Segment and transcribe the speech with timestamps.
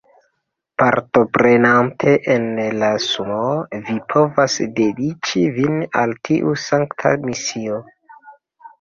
[0.81, 2.47] Partoprenante en
[2.79, 3.53] la Sumoo,
[3.91, 7.83] vi povas dediĉi vin al tiu sankta misio.